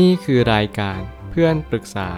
[0.00, 0.98] นี่คือรายการ
[1.30, 2.10] เพื่อนปรึกษา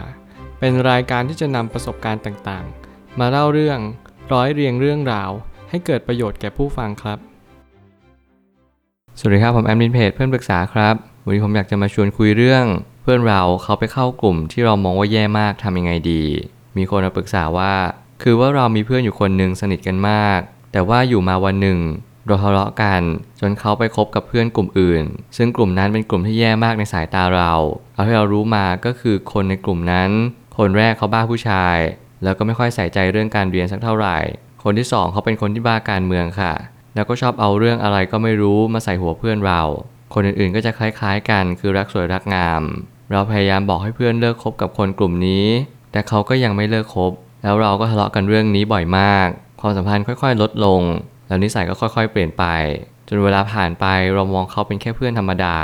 [0.58, 3.78] เป็นรายการที่จะนำประสบการณ์ต่างๆ มาเล่าเรื่อง
[4.32, 5.30] ร้อยเรียงเรื่องราว
[5.70, 7.18] ให้เกิดประโยชน์แก่ผู้ฟังครับ
[9.18, 12.64] สวัสดีครับผมแอดมินเพจเพื่อนปรึกษาครับวันนี้ผมอยากจะมาชวนคุยเรื่อง
[13.02, 16.22] เพื่อนเราเขาไปเข้ากลุ่มที่เรามองว่าแย่มากทำยังไงดี
[16.76, 17.74] มีคนมาปรึกษาว่า
[18.22, 20.40] คือว่าเรามีเพื่อนอยู่คนหนึ่งสนิทกันมาก
[20.72, 21.78] แต่ว่าอยู่มาวันหนึ่ง
[22.26, 23.02] เราทะเลาะกัน
[23.40, 25.04] จนเขาไปคบกับเพื่อนกลุ่มอื่น
[25.36, 27.52] ซึ่งกลุ่มนั้นเป็นกลุ่มที่แย่มากในสายตาเรา
[27.94, 30.10] เอาที่เรารู้มาก็คือคนในกลุ่มนั้น
[30.58, 31.76] คนแรกเขาบ้าผู้ชาย
[32.22, 34.18] แล้วก็ไม่ค่อยใส่ใจเรื่องการเรียนสักเท่าไหร่
[34.64, 36.54] คนที่สองเขาเป็นคนที่บ้าการเมืองค่ะ
[36.94, 39.62] แล้วก็ชอบเอาเรื่องอะไรก็ไม่รู้มาใส่หัวเพื่อนเรา
[40.14, 42.62] คนอื่นๆก็จะคล้ายๆกัน คือรักสวยรักงาม
[43.10, 45.46] เราพยายามบอกให้เพื่อนเลิกคบกับคนกลุ่มนี้
[45.92, 47.12] แต่เขาก็ยังไม่เลิกคบ
[47.42, 49.28] แล้วเราก็ทะเลาะกันเรื่องนี้บ่อยมาก
[49.60, 50.80] ความสัมพันธ์ค่อย ๆ ลดลง
[51.26, 52.44] แล้วนิสัยก็ค่อยๆ เปลี่ยนไป
[53.08, 55.56] จนเวลาผ่านไปเรามองเขาเป็นแค่เพื่อนธรรมดา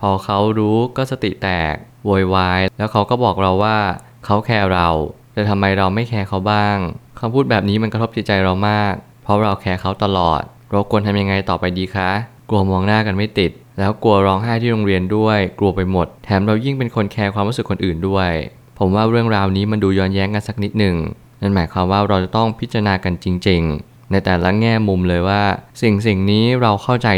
[0.00, 3.78] พอเขารู้ก็สติแตกโวยวายแล้วเขาก็บอกเราว่า
[4.24, 4.88] เขาแคร์เรา
[5.32, 6.76] แต่ทำไมเราไม่แคร์เขาบ้าง
[7.20, 12.10] คำพูดแบบนี้มันกระทบจิตใจเรามาก เพราะเราแคร์เขาตลอด เราควรทำยังไงต่อไปดีคะ
[12.48, 18.30] กลัวมองหน้ากันไม่ติด แล้วกลัวร้องไห้ที่โรงเรียนด้วย กลัวไปหมด แถมเรายิ่งเป็นคนแคร์ความรู้สึกคนอื่นด้วย
[18.78, 20.96] ผมว่าเรื่องราวนี้มันดูย้อนแย้งกันสักนิดหนึ่ง
[21.40, 25.42] นั่นหมายความว่าเราจะต้องพิจารณากันจริง ๆ ในแต่ละแง่มุมเลยว่า
[25.82, 27.08] สิ่งสิ่งนี้เราเข้าใจ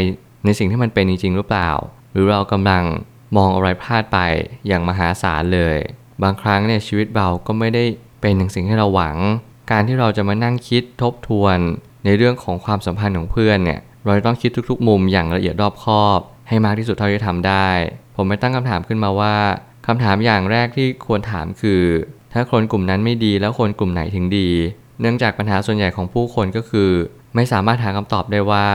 [0.45, 1.71] ในสิ่งที่มันเป็นจริงๆหรือเปล่า
[2.11, 2.83] หรือเรากำลัง
[3.37, 4.19] มองอะไรพลาดไป
[4.67, 5.77] อย่างมหาศาลเลย
[6.23, 7.83] บางครั้งเนี่ยชีวิตเราก็ไม่ได้
[8.21, 9.17] เป็นอย่างสิ่งที่เราหวัง
[9.71, 11.57] การที่เราจะมานั่งคิดทบทวน
[12.05, 17.67] ในเรื่องของความสัมพันธ์ของเพื่อนเนี่ยเราจะต้องคิดทุกๆ มุมอย่างละเอียดรอบคอบ ให้มากที่สุดเท่าที่ทำได้
[18.15, 19.35] ผมไม่ตั้งคำถามขึ้นมาว่า
[19.87, 21.83] คำถามอย่างแรกที่ควรถามคือ
[22.33, 24.49] ถ้าคนกลุ่มนั้นไม่ดีแล้วคนกลุ่มไหนถึงดี
[25.01, 26.89] เนื่องจากปัญหาส่วนใหญ่ของผู้คนก็คือ
[27.35, 28.65] ไม่สามารถหาคำตอบได้ว่า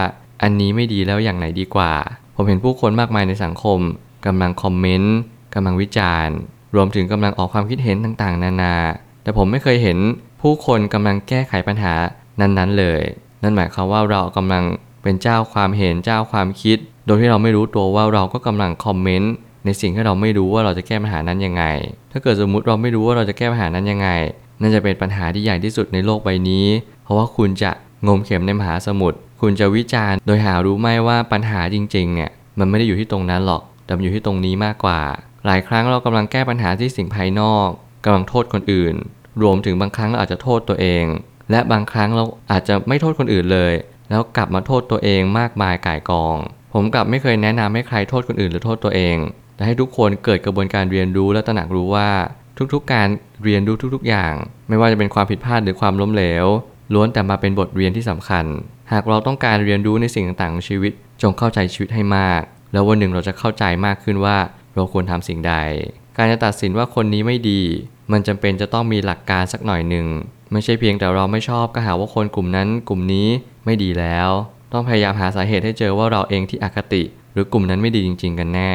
[0.43, 1.93] อันนี้ไม่ดีแล้วอย่างไหนดีกว่า
[2.37, 3.79] ผมเห็นผู้คนมากมายในสังคม
[4.27, 5.17] กำลังคอมเมนต์
[5.55, 6.37] กำลังวิจารณ์
[6.75, 8.75] รวมถึงกำลังออกความคิดเห็นต่างๆ นานา
[9.23, 9.99] แต่ผมไม่เคยเห็น
[10.43, 11.95] ผู้คนกำลังแก้ไขปัญหา
[12.41, 13.03] นั้นๆเลย
[13.43, 14.65] นั่นหมายความว่าเรากำลัง
[15.03, 19.33] เป็นเจ้าความเห็นเจ้าความคิด โดยที่เราไม่รู้ตัวว่าเราก็กำลังคอมเมนต์
[19.65, 21.65] ในสิ่งที่เราไม่รู้ว่าเราจะแก้ปัญหานั้นยังไง
[22.13, 24.09] ถ้าเกิดสมมุติเราไม่รู้ว่าเราจะแก้ปัญหานั้นยังไง
[24.61, 26.67] นั่นจะเป็นปัญหาที่ใหญ่ที่สุดในโลกใบนี้
[27.05, 27.71] เพราะว่าคุณจะ
[28.07, 35.01] งมเข็มในมหาสมุทรคุณจะวิจารณ์โดยหารู้ไหมว่าปัญหาจริงๆเนี่ยมันไม่ได้อยู่ที่ตรงนั้นหรอกแต่มันอยู่ที่ตรงนี้มากกว่า
[35.47, 37.69] หลายครั้งเรากำลังแก้ปัญหาที่สิ่งภายนอก
[38.05, 38.95] กำลังโทษคนอื่น
[39.43, 41.05] รวมถึงบางครั้งเราอาจจะโทษตัวเอง
[41.51, 43.75] และบางครั้งเราอาจจะไม่โทษคนอื่นเลย
[44.11, 46.37] แล้วกลับมาโทษตัวเองมากมายก่ายกอง
[46.75, 49.17] ผมกลับไม่เคยแนะนำให้ใครโทษคนอื่นหรือโทษตัวเอง
[49.55, 52.09] แต่ให้ทุกคนเกิดกระบวนการเรียนรู้และตระหนักรู้ว่า
[52.59, 53.09] ทุกๆ การ
[53.45, 54.35] เรียนรู้ทุกๆ อย่าง
[54.69, 56.47] ไม่ว่าจะเป็นความผิดพลาดหรือความล้มเหลว
[56.95, 58.45] ล้วนแต่มาเป็นบทเรียนที่สำคัญ
[58.93, 64.37] หากเราต้องการเรียนรู้ในสิ่งต่างๆของชีวิต จงเข้าใจชีวิตให้มาก แล้ววันหนึ่งเราจะเข้าใจมากขึ้นว่า
[64.75, 65.55] เราควรทำสิ่งใด
[66.17, 67.63] การจะตัดสินว่าคนนี้ไม่ดี
[68.13, 70.07] มันจำเป็นจะต้องมีหลักการสักหน่อยหนึ่ง
[70.53, 73.29] ไม่ใช่เพียงแต่เราไม่ชอบก็หาว่าคนกลุ่มนั้นกลุ่มนี้
[73.65, 74.29] ไม่ดีแล้ว
[74.73, 77.03] ต้องพยายามหาสาเหตุให้เจอว่าเราเองที่อคติ
[77.33, 78.75] หรือกลุ่มนั้นไม่ดีจริง ๆ กันแน่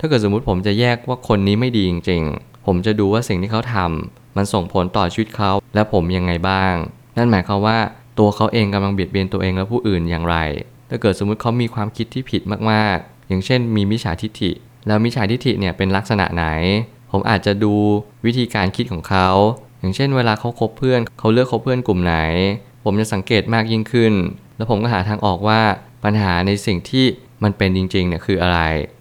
[0.00, 6.74] ้าเกิดสมมติผมจะแยกว่าคนนี้ไม่ดีจริง ๆ ผมจะดูว่าสิ่งที่เขาทำมันส่งผลต่อชีวิตเขา และผมยังไงบ้าง
[7.16, 7.78] นั่นหมายความว่า
[8.18, 10.36] ตัวเขาเองกำลังเบียดเบียนตัวเองและผู้อื่นอย่างไร
[10.88, 14.50] ถ้าเกิดสมมุติเขามีความคิดที่ผิดมากๆ อย่างเช่น มีมิจฉาทิฐิ
[14.86, 16.46] แล้วมิจฉาทิฐิเนี่ยเป็นลักษณะไหน
[17.10, 17.74] ผมอาจจะดู
[18.26, 19.28] วิธีการคิดของเขา
[19.80, 22.16] อย่างเช่น เวลาเขาคบเพื่อน เขาเลือกคบเพื่อนกลุ่มไหน
[22.84, 24.12] ผมจะสังเกตมากยิ่งขึ้น
[24.56, 25.60] แล้วผมก็หาทางออกว่า
[26.04, 27.06] ปัญหาในสิ่งที่
[27.42, 28.60] มันเป็นจริงๆเนี่ยคืออะไร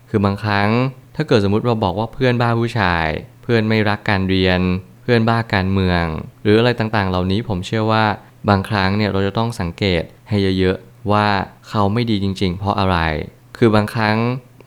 [0.09, 0.69] คือบางครั้ง
[1.16, 3.07] ถ้าเกิดสมมติเราบอกว่าเพื่อนบ้าผู้ชาย
[3.53, 4.62] พื่อนไม่รักการเรียน
[5.03, 6.03] เพื่อนบ้าการเมือง
[6.44, 8.06] หรืออะไรต่างๆ เหล่านี้ผมเชื่อว่า
[8.50, 11.28] บางครั้งเนี่ยเราจะต้องสังเกตให้เยอะๆว่า
[11.69, 12.97] เขาไม่ดีจริง ๆ เพราะอะไร
[13.57, 14.17] คือบางครั้ง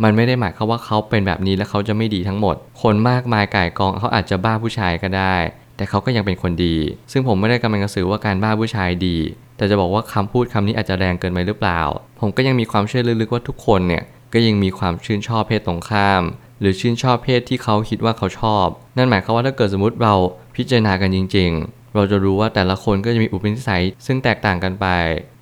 [0.02, 5.36] มันไม่ได้หมายความว่าเขาเป็นแบบนี้แล้วเขาจะไม่ดีทั้งหมด คนมากมายก่ายกองเขาอาจจะบ้าผู้ชายก็ได้
[5.76, 6.76] แต่เขาก็ยังเป็นคนดี
[7.12, 9.16] ซึ่งผมไม่ได้กำลังจะสื่อว่าการบ้าผู้ชายดี
[9.56, 11.80] แต่จะบอกว่าคำพูดคำนี้อาจจะแรงเกินไปหรือเปล่า
[12.20, 14.02] ผมก็ยังมีความเชื่อลึกๆว่าทุกคนเนี่ย
[14.34, 16.22] ก็ยังมีความชื่นชอบเพศตรงข้าม
[16.60, 18.66] หรือชื่นชอบเพศที่เขาคิดว่าเขาชอบ
[18.96, 20.14] นั่นหมายความว่าถ้าเกิดสมมติเรา
[20.56, 24.86] พิจารณากันจริง ๆ เราจะรู้ว่าแต่ละคนก็จะมีอุปนิสัยซึ่งแตกต่างกันไป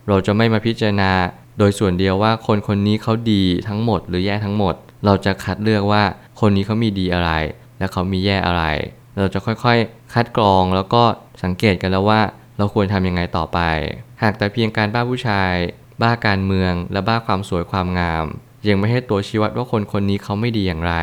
[0.09, 1.13] เราจะไม่มาพิจารณา
[1.59, 4.75] โดยส่วนเดียวว่าคนคนนี้เขาดีทั้งหมด หรือแย่ทั้งหมด
[5.05, 6.03] เราจะคัดเลือกว่า
[6.41, 7.31] คนนี้เขามีดีอะไร
[7.79, 8.65] และเขามีแย่อะไร
[9.19, 11.03] เราจะค่อยๆ คัดกรองแล้วก็
[11.43, 12.21] สังเกตกันแล้วว่า
[12.57, 13.59] เราควรทำยังไงต่อไป
[14.23, 15.55] หากแต่เพียงการบ้าผู้ชาย
[16.03, 18.27] บ้าการเมือง และบ้าความสวยความงาม
[18.69, 20.95] ยังไม่ให้ตัวชี้วัดว่าคนคนนี้เขาไม่ดีอย่างไร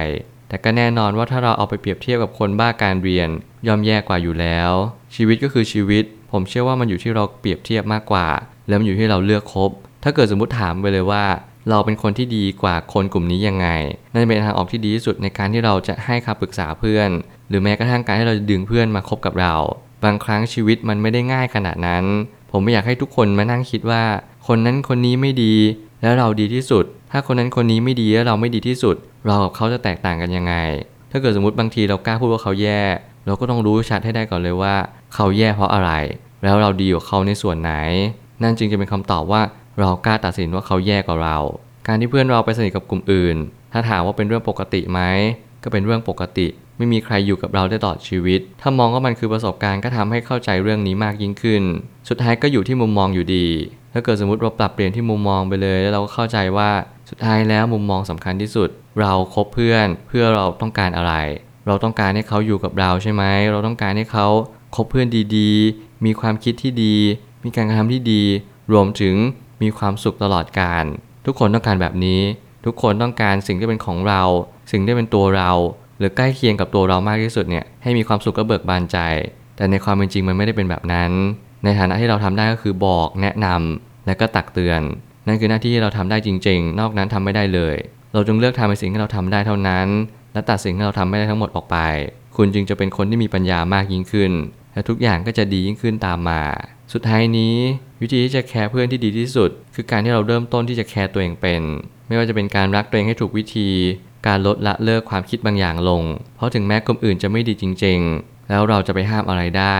[0.49, 3.29] แต่ก็แน่นอนว่าถ้าเราเอาไปเปรียบเทียบกับคนบ้าการเรียน
[3.67, 4.71] ย่อมแย่กว่าอยู่แล้ว
[5.15, 8.27] ชีวิตก็คือชีวิต ผมเชื่อว่ามันอยู่ที่เราเปรียบเทียบมากกว่า
[8.67, 9.71] แล้วมันอยู่ที่เราเลือกคบ
[10.03, 11.23] ถ้าเกิดสมมติถามไปเลยว่า
[11.69, 13.67] เราเป็นคนที่ดีกว่าคนกลุ่มนี้ยังไง
[14.13, 17.09] นั่นเป็นทางออกที่ดีที่สุดในการที่เราจะให้คำปรึกษาเพื่อน
[17.49, 19.55] หรือแม้กระทั่งการที่เราจะดึงเพื่อนมาคบกับเรา
[20.03, 22.05] บางครั้งชีวิตมันไม่ได้ง่ายขนาดนั้น
[22.51, 24.03] ผมไม่อยากให้ทุกคนมานั่งคิดว่า
[24.47, 25.55] คนนั้นคนนี้ไม่ดี
[26.01, 30.53] แล้วเราดีที่สุด ถ้าคนนั้นคนนี้ไม่ดีแล้วเราไม่ดีที่สุด เรากับเขาจะแตกต่างกันยังไง
[31.11, 32.81] ถ้าเกิดสมมติบางทีเรากล้าพูดว่าเขาแย่
[33.25, 34.75] เราก็ต้องรู้ชัดให้ได้ก่อนเลยว่า
[35.13, 35.91] เขาแย่เพราะอะไร
[36.43, 37.73] แล้วเราดีกว่าเขาในส่วนไหน
[38.43, 39.41] นั่นจึงจะเป็นคำตอบว่า
[39.79, 41.37] เรากล้าตัดสินว่าเขาแย่กว่าเรา
[41.87, 43.37] การที่เพื่อนเราไปสนิทกับกลุ่มอื่น
[43.73, 45.01] ถ้าถามว่าเป็นเรื่องปกติไหม
[45.63, 46.47] ก็เป็นเรื่องปกติ
[46.77, 51.63] ไม่มีใครอยู่กับเราได้ตลอดชีวิต ถ้ามองว่ามันคือประสบการณ์ก็ทำให้เข้าใจเรื่องนี้มากยิ่งขึ้น
[52.09, 53.47] สุดท้ายก็อยู่ที่มุมมองอยู่ดี
[53.93, 56.69] ถ้าเกิดสมมติเราปรับเปลี่ยนที่มุมมองไปเลย แล้วเราก็เข้าใจว่า
[57.09, 58.69] สุดท้ายแล้วมุมมองสำคัญที่สุด
[58.99, 61.13] เราคบเพื่อนเพื่อเราต้องการอะไร
[61.67, 64.27] เราต้องการให้เขาอยู่กับเราใช่ไหมเราต้องการให้เขา
[64.75, 65.07] คบเพื่อน
[65.37, 66.95] ดีๆ มีความคิดที่ดี
[67.43, 68.23] มีการกระทำที่ดี
[68.73, 69.15] รวมถึง
[69.61, 70.85] มีความสุขตลอดการ
[71.25, 72.21] ทุกคนต้องการแบบนี้
[72.65, 74.23] ทุกคนต้องการสิ่งที่เป็นของเรา
[74.71, 75.51] สิ่งที่เป็นตัวเรา
[75.97, 78.97] หรือใกล้เคียงกับตัวเรามากที่สุดเนี่ยให้มีความสุขและเบิกบานใจ
[79.55, 81.11] แต่ในความเป็นจริงมันไม่ได้เป็นแบบนั้น
[81.63, 84.81] ในฐานะที่เราทำได้ก็คือบอกแนะนำและก็ตักเตือน
[85.27, 87.75] นั่นคือหน้าที่ที่เราทำได้จริง ๆ นอกนั้นทำไม่ได้เลย
[88.13, 89.87] เราจงเลือกทำในสิ่งที่เราทำได้เท่านั้น
[90.33, 91.77] และตัดสิ่งที่เราทำไม่ได้ทั้งหมดออกไป
[92.37, 94.31] คุณจึงจะเป็นคนที่มีปัญญามากยิ่งขึ้น
[94.73, 96.41] และทุกอย่างก็จะดียิ่งขึ้นตามมา
[96.93, 97.55] สุดท้ายนี้
[98.01, 101.61] วิธีที่จะแคร์เพื่อนที่ดีที่สุด คือการที่เราเริ่มต้นที่จะแคร์ตัวเองเป็น
[102.07, 103.69] ไม่ว่าจะเป็นการรักตัวเองให้ถูกวิธี
[104.27, 106.03] การลดละเลิกความคิดบางอย่างลง
[106.35, 109.79] เพราะถึงแม้คนอื่นจะไม่ดีจริง ๆ แล้วเราจะไปห้ามอะไรได้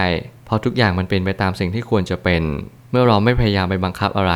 [0.49, 2.43] เพราะทุกอย่างมันเป็นไปตามสิ่งที่ควรจะเป็น
[2.91, 4.35] เมื่อเราไม่พยายามไปบังคับอะไร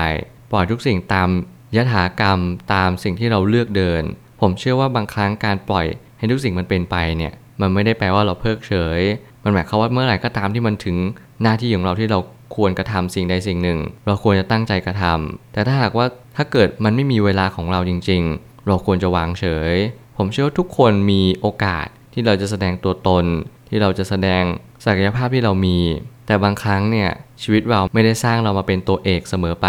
[0.52, 1.30] ปล่อยทุกสิ่งตาม
[1.76, 2.40] ยถากรรม
[2.74, 4.04] ตามสิ่งที่เราเลือกเดิน
[4.42, 5.86] ผมเชื่อว่าบางครั้งการปล่อย
[6.18, 9.02] ให้ทุกสิ่งมันเป็นไปเนี่ยมันไม่ได้แปลว่าเราเพิกเฉย
[9.44, 10.98] มันหมายความว่าเมื่อไหร่ก็ตามที่มันถึง
[11.42, 12.20] หน้าที่ของเราที่เรา
[12.56, 16.06] ควรกระทำสิ่งใดสิ่งหนึ่ง เราควรจะตั้งใจกระทำแต่ถ้าหากว่า
[16.36, 19.76] ถ้าเกิดมันไม่มีเวลาของเราจริง ๆ เราควรจะวางเฉย
[20.18, 23.26] ผมเชื่อว่าทุกคนมีโอกาสที่เราจะแสดงตัวตน
[23.70, 24.44] ที่เราจะแสดง
[24.86, 25.78] ศักยภาพที่เรามี
[26.26, 27.10] แต่บางครั้งเนี่ย
[27.42, 29.68] ชีวิตเราไม่ได้สร้างเรามาเป็นตัวเอกเสมอไป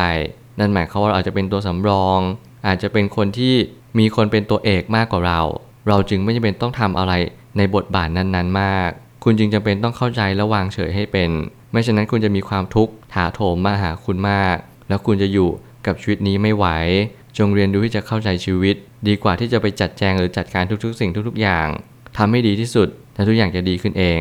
[0.58, 2.20] นั่นหมายความว่าเราอาจจะเป็นตัวสำรอง
[2.66, 3.54] อาจจะเป็นคนที่
[3.98, 5.40] มีคนเป็นตัวเอกมากกว่าเรา
[5.88, 7.12] เราจึงไม่จำเป็นต้องทำอะไร
[7.56, 8.90] ในบทบาทนั้นๆ มาก
[9.24, 11.30] คุณจึงจำเป็นต้องเข้าใจและวางเฉยให้เป็น
[11.72, 14.56] ไม่ฉะนั้นคุณจะมีความทุกข์ถาโถมมาหาคุณมาก
[14.88, 15.48] แล้วคุณจะอยู่
[15.86, 16.66] กับชีวิตนี้ไม่ไหว
[17.38, 18.76] จงเรียนรู้ที่จะเข้าใจชีวิต
[19.08, 21.68] ดีกว่าที่จะไปจัดแจงหรือจัดการทุกๆ สิ่งทุก ๆ อย่าง
[22.16, 24.20] ทำให้ดีที่สุด และทุกอย่างจะดีขึ้นเอง